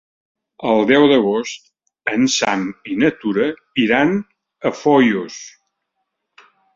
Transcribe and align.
El 0.67 0.79
deu 0.91 1.03
d'agost 1.09 1.67
en 2.13 2.25
Sam 2.35 2.63
i 2.93 2.97
na 3.03 3.11
Tura 3.25 3.49
iran 3.83 4.15
a 4.71 4.73
Foios. 4.79 5.37